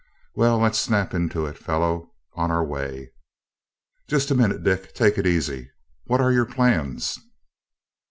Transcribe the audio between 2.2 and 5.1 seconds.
on our way!" "Just a minute, Dick.